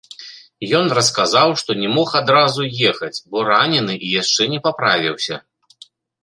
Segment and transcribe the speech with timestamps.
[0.77, 2.61] Ён расказаў, што не мог адразу
[2.93, 5.35] ехаць, бо ранены і яшчэ не паправіўся.